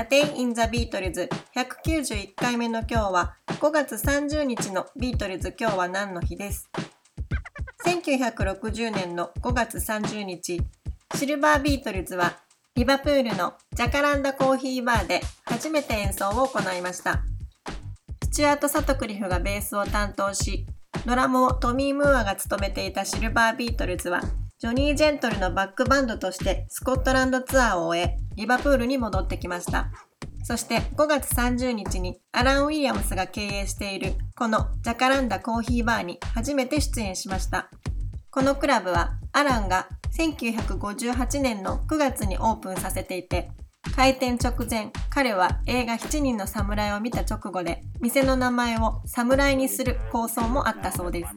[0.00, 6.70] A Day in the Beatles 191回目の今日は5月30日のビートルズ今日は何の日です。
[7.84, 10.62] 1960年の5月30日。
[11.14, 12.38] シルバービートルズは
[12.74, 17.20] リバプールのジャカランダコーヒーバーで初めて演奏を行いました。
[18.24, 20.64] スチュアート・サトクリフがベースを担当し
[21.04, 24.22] ドラムをトミー・ムーアが務めていたシルバービートルズは
[24.60, 29.90] ジョニー・ジェントルのバックバンドとしてスコットランドツアーを終え、リバプールに戻ってきました。
[30.42, 37.70] そして5月30日にアラン・ウィリアムスが経営しているこのジャカランダコーヒーバーに初めて出演しました。
[38.30, 43.50] このクラブはアランが1958年の9月にオープンさせていて、
[43.96, 51.32] 開店直前、彼は映画7人の侍を見た直後で、店の名前を侍にする構想もあったそうです。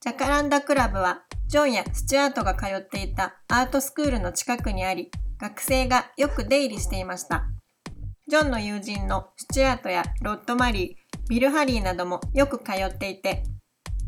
[0.00, 7.44] ジャカランダクラブはジョンやスチュアートが通っていたアートスクールの近くにあり、学生がよく出入りしていました。
[8.26, 13.44] ジョンの友人のスチュアートやロッドマリー、ビル・ハリーなどもよく通っていて、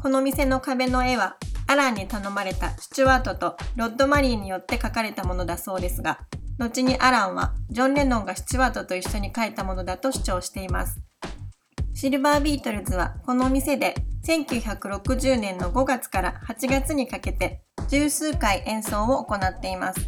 [0.02, 6.20] この店の壁の絵はアランに頼まれたスチュアートとロッドマリーによって描かれたものだそうですが、
[6.58, 11.00] 後にアランはジョン・レノンがスチュワートと一緒に描いたものだと主張しています。
[11.92, 13.94] シルバービートルズはこの店で
[14.26, 20.00] 1960年の5月から8月にかけて十数回演奏を行っています。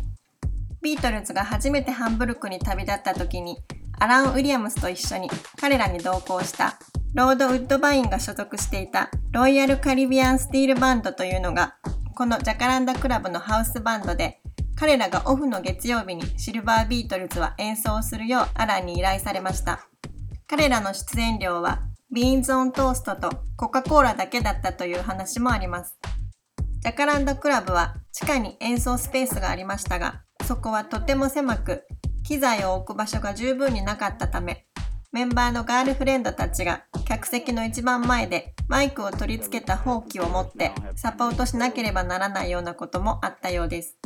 [0.82, 3.58] ビートルズが初めてハンブルクに旅立った時に
[3.98, 5.28] アラン・ウィリアムスと一緒に
[5.60, 6.78] 彼らに同行した
[7.14, 11.76] ロード・ウッドバインが所属していたロイヤル・カリビアン・スティール・バンドというのが
[12.14, 14.40] このジャカランダクラブのハウスバンドで
[14.76, 19.88] 彼らがオフの月曜日にシルバービートルズは演奏するようアランに依頼されました。
[20.46, 25.98] 彼らの出演料は beans on toast とコカ・コーラだけだったという話もあります。
[26.80, 31.84] ジャカランドクラブは地下に演奏スペースがありましたが、そこはとても狭く、
[32.24, 34.64] 機材を置く場所が十分になかったため、
[35.12, 43.98] メンバーのガールフレンドたちが客席の一番前でマイクを取り付けたほうきを持ってサポートしなければならないようなこともあったようです。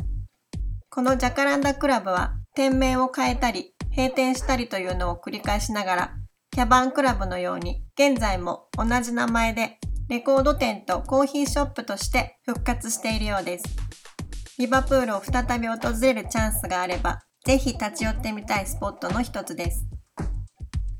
[0.89, 6.13] このジャカランダクラブは店名を変えたり閉店したりというのを繰り返しながら
[6.51, 9.77] キャバンクラブのように現在も同じ名前で
[10.09, 13.65] レコード店とコーヒーショップとして復活しているようです。
[14.57, 19.85] リバプールを再び訪れるチャンスがあれば、ぜひ立ち寄ってみたいスポットの一つです。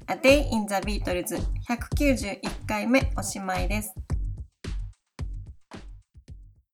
[0.07, 3.95] A Day in the Beatles 191回目おしまいです。